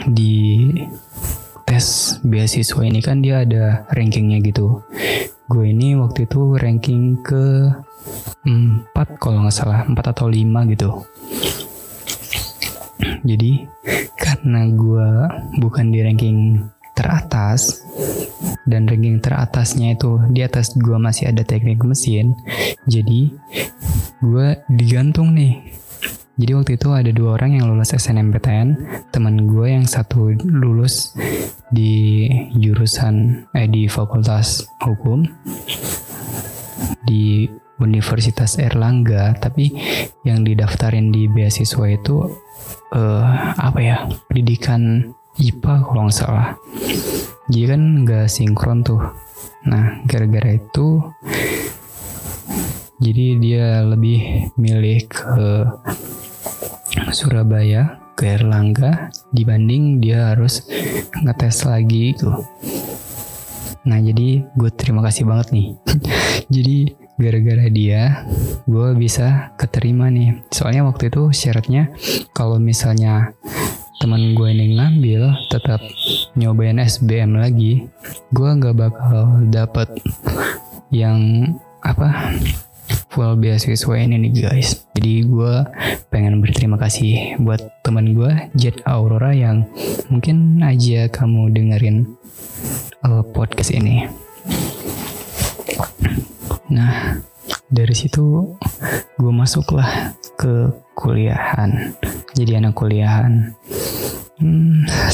di 0.07 0.69
tes 1.67 2.19
beasiswa 2.23 2.83
ini 2.87 3.01
kan 3.03 3.25
dia 3.25 3.43
ada 3.43 3.89
rankingnya 3.91 4.39
gitu. 4.45 4.85
Gue 5.51 5.75
ini 5.75 5.99
waktu 5.99 6.31
itu 6.31 6.55
ranking 6.55 7.19
ke 7.27 7.75
4 8.47 8.95
kalau 9.19 9.43
nggak 9.43 9.57
salah, 9.57 9.83
4 9.83 9.99
atau 9.99 10.31
5 10.31 10.71
gitu. 10.71 10.91
Jadi 13.27 13.67
karena 14.15 14.69
gue 14.71 15.09
bukan 15.59 15.91
di 15.91 15.99
ranking 16.07 16.39
teratas. 17.01 17.81
Dan 18.69 18.85
ranking 18.85 19.25
teratasnya 19.25 19.97
itu 19.97 20.21
di 20.29 20.45
atas 20.45 20.77
gue 20.77 21.01
masih 21.01 21.33
ada 21.33 21.41
teknik 21.41 21.81
mesin. 21.81 22.37
Jadi 22.85 23.33
gue 24.21 24.49
digantung 24.69 25.33
nih. 25.33 25.81
Jadi 26.41 26.53
waktu 26.57 26.73
itu 26.81 26.89
ada 26.89 27.11
dua 27.13 27.37
orang 27.37 27.61
yang 27.61 27.69
lulus 27.69 27.93
SNMPTN, 27.93 28.69
teman 29.13 29.45
gue 29.45 29.77
yang 29.77 29.85
satu 29.85 30.33
lulus 30.41 31.13
di 31.69 32.25
jurusan 32.57 33.45
eh 33.53 33.69
di 33.69 33.85
Fakultas 33.85 34.65
Hukum 34.81 35.29
di 37.05 37.45
Universitas 37.77 38.57
Erlangga, 38.57 39.37
tapi 39.37 39.73
yang 40.25 40.41
didaftarin 40.41 41.13
di 41.13 41.29
beasiswa 41.29 41.87
itu 41.93 42.25
uh, 42.97 43.25
apa 43.57 43.81
ya 43.81 43.97
pendidikan 44.29 45.13
IPA 45.39 45.75
kalau 45.87 46.03
nggak 46.09 46.17
salah. 46.17 46.49
Jadi 47.51 47.67
kan 47.71 47.83
nggak 48.03 48.27
sinkron 48.27 48.83
tuh. 48.83 49.03
Nah 49.69 50.03
gara-gara 50.09 50.57
itu 50.57 51.05
jadi 53.01 53.27
dia 53.41 53.67
lebih 53.85 54.53
milih 54.61 55.09
ke 55.09 55.49
Surabaya 57.11 58.01
ke 58.13 58.37
Erlangga 58.37 59.09
dibanding 59.33 60.05
dia 60.05 60.37
harus 60.37 60.69
ngetes 61.25 61.65
lagi 61.65 62.13
gitu. 62.13 62.29
Nah 63.89 63.97
jadi 63.97 64.45
gue 64.53 64.71
terima 64.77 65.01
kasih 65.01 65.25
banget 65.25 65.57
nih. 65.57 65.67
jadi 66.55 66.77
gara-gara 67.17 67.67
dia 67.73 68.29
gue 68.69 68.89
bisa 69.01 69.57
keterima 69.57 70.13
nih. 70.13 70.45
Soalnya 70.53 70.85
waktu 70.85 71.09
itu 71.09 71.33
syaratnya 71.33 71.97
kalau 72.37 72.61
misalnya 72.61 73.33
teman 74.01 74.33
gue 74.33 74.49
ini 74.49 74.81
ngambil 74.81 75.53
tetap 75.53 75.77
nyobain 76.33 76.81
SBM 76.81 77.37
lagi, 77.37 77.85
gue 78.33 78.49
nggak 78.49 78.73
bakal 78.73 79.45
dapet 79.53 79.93
yang 80.89 81.45
apa 81.85 82.33
full 83.13 83.37
beasiswa 83.37 83.95
ini 84.01 84.17
nih 84.25 84.33
guys. 84.41 84.89
Jadi 84.97 85.29
gue 85.29 85.55
pengen 86.09 86.41
berterima 86.41 86.81
kasih 86.81 87.37
buat 87.45 87.61
teman 87.85 88.17
gue 88.17 88.49
Jet 88.57 88.81
Aurora 88.89 89.37
yang 89.37 89.69
mungkin 90.09 90.65
aja 90.65 91.13
kamu 91.13 91.53
dengerin 91.53 92.09
uh, 93.05 93.21
podcast 93.37 93.77
ini. 93.77 94.09
Nah 96.73 97.21
dari 97.69 97.93
situ 97.93 98.57
gue 99.21 99.33
masuklah 99.37 100.17
ke 100.41 100.73
kuliahan. 100.97 101.93
Jadi 102.33 102.53
anak 102.57 102.73
kuliahan. 102.77 103.53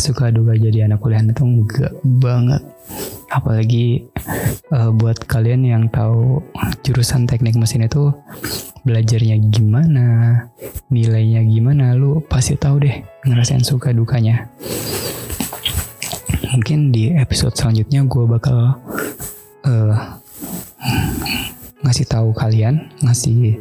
Suka 0.07 0.31
duga 0.31 0.55
jadi 0.55 0.87
anak 0.87 1.03
kuliahan 1.03 1.35
itu 1.35 1.42
enggak 1.42 1.90
banget. 2.07 2.62
Apalagi 3.27 4.07
uh, 4.71 4.95
buat 4.95 5.19
kalian 5.27 5.66
yang 5.66 5.90
tahu 5.90 6.38
jurusan 6.87 7.27
teknik 7.27 7.59
mesin 7.59 7.90
itu 7.90 8.14
belajarnya 8.87 9.35
gimana 9.51 10.07
nilainya 10.95 11.42
gimana 11.42 11.99
lu 11.99 12.23
pasti 12.23 12.55
tahu 12.55 12.87
deh 12.87 13.03
ngerasain 13.27 13.66
suka 13.66 13.90
dukanya. 13.90 14.47
Mungkin 16.55 16.95
di 16.95 17.11
episode 17.19 17.59
selanjutnya 17.59 18.07
gue 18.07 18.25
bakal 18.31 18.79
uh, 19.66 19.95
ngasih 21.83 22.07
tahu 22.07 22.31
kalian 22.31 22.95
ngasih 23.03 23.59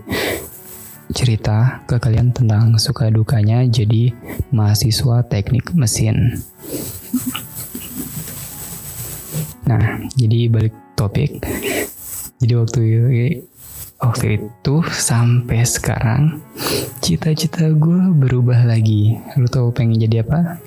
cerita 1.14 1.86
ke 1.86 2.02
kalian 2.02 2.34
tentang 2.34 2.80
suka 2.82 3.12
dukanya 3.14 3.62
jadi 3.68 4.16
mahasiswa 4.50 5.22
teknik 5.28 5.76
mesin 5.78 6.42
Nah, 9.66 9.98
jadi 10.14 10.46
balik 10.46 10.78
topik. 10.94 11.42
Jadi 12.38 12.54
waktu 12.54 12.82
waktu 13.98 14.26
itu 14.38 14.76
sampai 14.94 15.66
sekarang 15.66 16.38
cita-cita 17.02 17.74
gue 17.74 18.14
berubah 18.14 18.62
lagi. 18.62 19.18
Lo 19.42 19.50
tau 19.50 19.74
pengen 19.74 20.06
jadi 20.06 20.22
apa? 20.22 20.62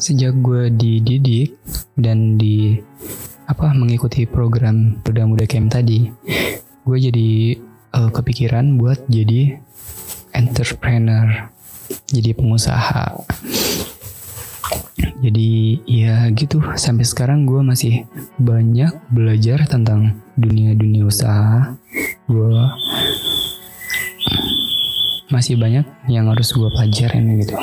Sejak 0.00 0.40
gue 0.40 0.72
dididik 0.72 1.60
dan 2.00 2.40
di 2.40 2.80
apa 3.44 3.76
mengikuti 3.76 4.24
program 4.24 4.96
Muda 5.04 5.28
Muda 5.28 5.44
Camp 5.44 5.68
tadi, 5.68 6.08
gue 6.86 6.96
jadi 6.96 7.60
uh, 7.94 8.10
kepikiran 8.10 8.78
buat 8.78 9.06
jadi 9.10 9.58
entrepreneur, 10.34 11.50
jadi 12.10 12.30
pengusaha. 12.34 13.26
Jadi 15.20 15.80
ya 15.84 16.32
gitu. 16.32 16.64
Sampai 16.80 17.04
sekarang 17.04 17.44
gue 17.44 17.60
masih 17.60 18.08
banyak 18.40 18.92
belajar 19.12 19.68
tentang 19.68 20.16
dunia-dunia 20.36 21.04
usaha. 21.04 21.76
Gue 22.24 22.56
masih 25.30 25.60
banyak 25.60 25.86
yang 26.08 26.26
harus 26.32 26.50
gue 26.56 26.68
pelajarin 26.72 27.36
gitu. 27.40 27.56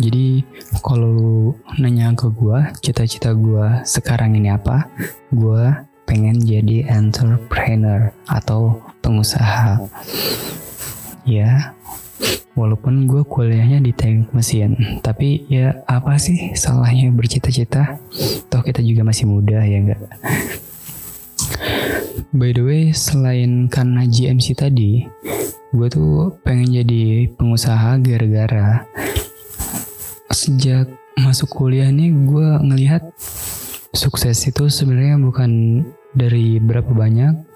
Jadi 0.00 0.40
kalau 0.80 1.52
nanya 1.76 2.16
ke 2.16 2.32
gue 2.32 2.58
cita-cita 2.80 3.36
gue 3.36 3.84
sekarang 3.84 4.32
ini 4.38 4.48
apa? 4.48 4.88
Gue 5.28 5.68
pengen 6.08 6.40
jadi 6.40 6.88
entrepreneur 6.90 8.10
atau 8.26 8.89
pengusaha 9.10 9.82
ya 11.26 11.74
Walaupun 12.60 13.08
gue 13.08 13.22
kuliahnya 13.24 13.80
di 13.80 13.94
teknik 13.94 14.36
mesin, 14.36 15.00
tapi 15.00 15.48
ya 15.48 15.80
apa 15.88 16.18
sih 16.20 16.52
salahnya 16.52 17.08
bercita-cita? 17.08 17.96
Toh 18.52 18.60
kita 18.60 18.84
juga 18.84 19.06
masih 19.06 19.30
muda 19.30 19.64
ya 19.64 19.80
enggak? 19.80 20.02
By 22.36 22.52
the 22.52 22.60
way, 22.60 22.82
selain 22.92 23.70
karena 23.72 24.04
GMC 24.04 24.60
tadi, 24.60 25.08
gue 25.72 25.88
tuh 25.88 26.36
pengen 26.42 26.82
jadi 26.82 27.32
pengusaha 27.38 27.96
gara-gara 28.02 28.84
sejak 30.34 30.90
masuk 31.16 31.50
kuliah 31.54 31.90
nih 31.90 32.10
gue 32.12 32.48
ngelihat 32.66 33.02
sukses 33.94 34.36
itu 34.46 34.66
sebenarnya 34.66 35.18
bukan 35.18 35.82
dari 36.14 36.58
berapa 36.58 36.90
banyak 36.90 37.49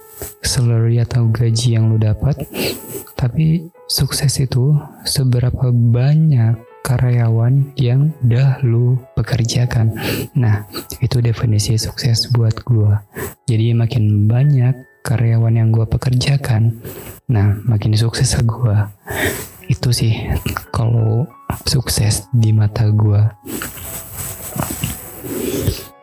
salary 0.45 1.01
atau 1.01 1.27
gaji 1.29 1.79
yang 1.79 1.91
lu 1.91 1.99
dapat, 1.99 2.47
tapi 3.15 3.69
sukses 3.89 4.37
itu 4.41 4.77
seberapa 5.05 5.73
banyak 5.73 6.57
karyawan 6.85 7.73
yang 7.81 8.13
udah 8.21 8.61
lu 8.61 9.01
pekerjakan. 9.17 9.97
Nah, 10.37 10.69
itu 11.01 11.25
definisi 11.25 11.81
sukses 11.81 12.29
buat 12.29 12.61
gua. 12.69 13.01
Jadi 13.49 13.73
makin 13.73 14.29
banyak 14.29 15.01
karyawan 15.01 15.57
yang 15.57 15.69
gua 15.73 15.89
pekerjakan, 15.89 16.77
nah 17.25 17.57
makin 17.65 17.97
sukses 17.97 18.37
gua. 18.45 18.93
Itu 19.65 19.97
sih 19.97 20.13
kalau 20.69 21.25
sukses 21.65 22.29
di 22.37 22.53
mata 22.53 22.93
gua. 22.93 23.33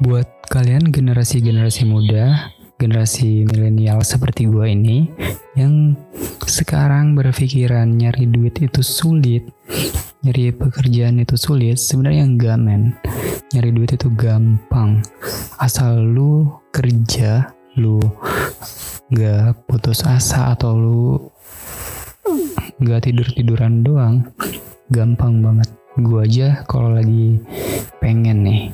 Buat 0.02 0.50
kalian 0.50 0.90
generasi-generasi 0.90 1.86
muda, 1.86 2.50
generasi 2.82 3.46
milenial 3.46 4.02
seperti 4.02 4.50
gue 4.50 4.66
ini 4.74 5.06
yang 5.54 5.94
sekarang 6.50 7.14
berpikiran 7.14 7.94
nyari 7.94 8.26
duit 8.26 8.58
itu 8.58 8.82
sulit, 8.82 9.46
nyari 10.26 10.50
pekerjaan 10.50 11.22
itu 11.22 11.38
sulit, 11.38 11.78
sebenarnya 11.78 12.26
enggak 12.26 12.58
men. 12.58 12.98
Nyari 13.54 13.70
duit 13.70 13.94
itu 13.94 14.10
gampang. 14.18 15.06
Asal 15.62 16.02
lu 16.02 16.50
kerja, 16.74 17.54
lu 17.78 18.02
nggak 19.14 19.70
putus 19.70 20.02
asa 20.08 20.58
atau 20.58 20.74
lu 20.74 21.02
nggak 22.82 23.06
tidur-tiduran 23.06 23.86
doang, 23.86 24.26
gampang 24.90 25.46
banget. 25.46 25.70
Gue 26.00 26.24
aja 26.24 26.64
kalau 26.72 26.96
lagi 26.96 27.44
pengen 28.00 28.48
nih, 28.48 28.72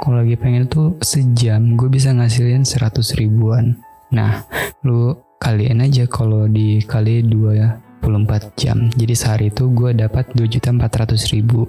kalau 0.00 0.24
lagi 0.24 0.32
pengen 0.40 0.64
tuh 0.64 0.96
sejam 1.04 1.76
gue 1.76 1.92
bisa 1.92 2.08
ngasilin 2.16 2.64
100 2.64 3.20
ribuan. 3.20 3.76
Nah, 4.08 4.48
lu 4.80 5.12
kalian 5.36 5.84
aja 5.84 6.08
kalau 6.08 6.48
dikali 6.48 7.20
24 7.20 8.56
jam. 8.56 8.88
Jadi 8.96 9.12
sehari 9.12 9.52
itu 9.52 9.68
gue 9.76 9.92
dapat 9.92 10.32
2.400 10.32 11.36
ribu. 11.36 11.68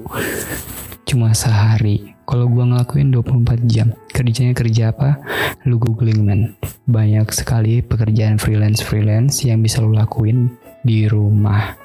Cuma 1.04 1.36
sehari. 1.36 2.16
Kalau 2.24 2.48
gue 2.48 2.64
ngelakuin 2.64 3.12
24 3.12 3.68
jam, 3.68 3.92
kerjanya 4.10 4.56
kerja 4.56 4.96
apa? 4.96 5.20
Lu 5.68 5.76
googling 5.76 6.24
man. 6.24 6.56
Banyak 6.88 7.30
sekali 7.36 7.84
pekerjaan 7.84 8.40
freelance-freelance 8.40 9.44
yang 9.44 9.60
bisa 9.60 9.84
lu 9.84 9.92
lakuin 9.92 10.56
di 10.88 11.06
rumah. 11.06 11.76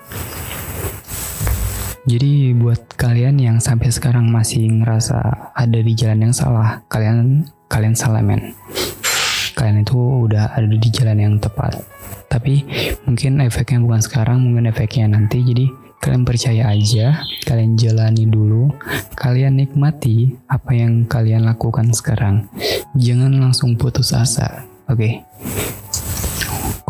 Jadi 2.09 2.57
buat 2.57 2.97
kalian 2.97 3.37
yang 3.37 3.57
sampai 3.61 3.93
sekarang 3.93 4.33
masih 4.33 4.65
ngerasa 4.73 5.53
ada 5.53 5.79
di 5.85 5.93
jalan 5.93 6.31
yang 6.31 6.35
salah, 6.35 6.81
kalian 6.89 7.45
kalian 7.69 7.93
salah 7.93 8.25
men. 8.25 8.57
Kalian 9.53 9.85
itu 9.85 10.01
udah 10.01 10.57
ada 10.57 10.65
di 10.65 10.89
jalan 10.89 11.19
yang 11.21 11.35
tepat. 11.37 11.77
Tapi 12.33 12.65
mungkin 13.05 13.45
efeknya 13.45 13.85
bukan 13.85 14.01
sekarang, 14.01 14.41
mungkin 14.41 14.73
efeknya 14.73 15.13
nanti. 15.13 15.45
Jadi 15.45 15.69
kalian 16.01 16.25
percaya 16.25 16.73
aja, 16.73 17.21
kalian 17.45 17.77
jalani 17.77 18.25
dulu, 18.25 18.73
kalian 19.13 19.61
nikmati 19.61 20.33
apa 20.49 20.73
yang 20.73 21.05
kalian 21.05 21.45
lakukan 21.45 21.93
sekarang. 21.93 22.49
Jangan 22.97 23.37
langsung 23.37 23.77
putus 23.77 24.17
asa, 24.17 24.65
oke? 24.89 24.97
Okay? 24.97 25.13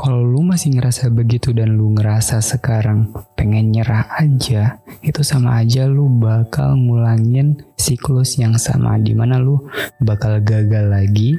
Kalau 0.00 0.24
lu 0.24 0.40
masih 0.40 0.80
ngerasa 0.80 1.12
begitu 1.12 1.52
dan 1.52 1.76
lu 1.76 1.92
ngerasa 1.92 2.40
sekarang 2.40 3.12
pengen 3.36 3.68
nyerah 3.68 4.08
aja, 4.16 4.80
itu 5.04 5.20
sama 5.20 5.60
aja 5.60 5.84
lu 5.84 6.08
bakal 6.08 6.72
ngulangin 6.72 7.60
siklus 7.76 8.40
yang 8.40 8.56
sama 8.56 8.96
di 8.96 9.12
mana 9.12 9.36
lu 9.36 9.60
bakal 10.00 10.40
gagal 10.40 10.88
lagi, 10.88 11.36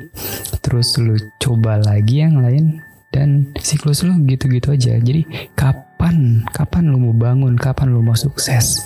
terus 0.62 0.94
lu 1.02 1.18
coba 1.42 1.82
lagi 1.82 2.22
yang 2.22 2.38
lain 2.38 2.86
dan 3.10 3.50
siklus 3.58 4.06
lu 4.06 4.14
gitu-gitu 4.30 4.78
aja. 4.78 4.94
Jadi 5.02 5.26
kapan 5.58 6.46
kapan 6.54 6.94
lu 6.94 7.02
mau 7.02 7.18
bangun, 7.18 7.58
kapan 7.58 7.90
lu 7.90 8.06
mau 8.06 8.14
sukses? 8.14 8.86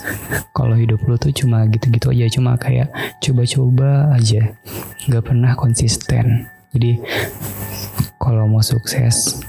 Kalau 0.56 0.80
hidup 0.80 1.04
lu 1.04 1.20
tuh 1.20 1.36
cuma 1.36 1.68
gitu-gitu 1.68 2.16
aja, 2.16 2.32
cuma 2.32 2.56
kayak 2.56 2.96
coba-coba 3.20 4.16
aja, 4.16 4.56
nggak 5.12 5.24
pernah 5.36 5.52
konsisten. 5.60 6.48
Jadi 6.72 6.96
kalau 8.24 8.48
mau 8.48 8.64
sukses 8.64 9.44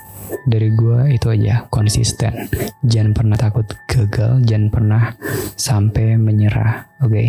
dari 0.46 0.70
gue 0.72 1.14
itu 1.14 1.26
aja. 1.30 1.66
Konsisten. 1.68 2.48
Jangan 2.82 3.12
pernah 3.14 3.36
takut 3.38 3.66
gagal. 3.86 4.42
Jangan 4.46 4.68
pernah 4.70 5.02
sampai 5.54 6.18
menyerah. 6.18 6.86
Oke? 7.02 7.12
Okay? 7.12 7.28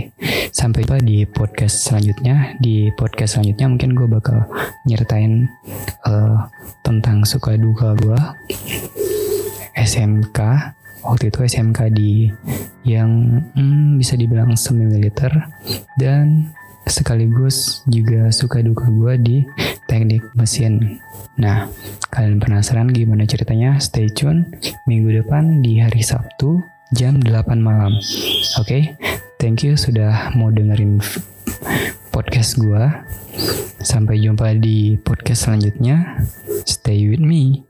sampai 0.58 0.84
jumpa 0.90 0.98
di 1.06 1.22
podcast 1.30 1.76
selanjutnya. 1.86 2.58
Di 2.58 2.90
podcast 2.98 3.38
selanjutnya 3.38 3.68
mungkin 3.70 3.92
gue 3.94 4.08
bakal 4.10 4.50
nyertain 4.90 5.46
uh, 6.10 6.50
tentang 6.82 7.22
suka 7.28 7.54
duka 7.60 7.94
gue 7.94 8.18
SMK 9.78 10.40
waktu 11.06 11.30
itu 11.30 11.40
SMK 11.46 11.80
di 11.94 12.12
yang 12.84 13.44
hmm, 13.54 14.02
bisa 14.02 14.18
dibilang 14.18 14.58
semi 14.58 14.90
militer. 14.90 15.32
Dan 15.94 16.52
sekaligus 16.90 17.84
juga 17.88 18.32
suka 18.32 18.64
duka 18.64 18.88
gue 18.88 19.14
di 19.20 19.38
teknik 19.88 20.24
mesin 20.36 21.00
Nah, 21.38 21.70
kalian 22.10 22.42
penasaran 22.42 22.90
gimana 22.90 23.22
ceritanya? 23.30 23.78
Stay 23.78 24.10
tune 24.10 24.58
minggu 24.90 25.22
depan 25.22 25.62
di 25.62 25.78
hari 25.78 26.02
Sabtu 26.02 26.58
jam 26.98 27.22
8 27.22 27.62
malam. 27.62 27.94
Oke, 28.58 28.66
okay? 28.66 28.84
thank 29.38 29.62
you 29.62 29.78
sudah 29.78 30.34
mau 30.34 30.50
dengerin 30.50 30.98
podcast 32.10 32.58
gue. 32.58 32.82
Sampai 33.86 34.18
jumpa 34.18 34.58
di 34.58 34.98
podcast 34.98 35.46
selanjutnya. 35.46 36.26
Stay 36.66 37.06
with 37.06 37.22
me. 37.22 37.70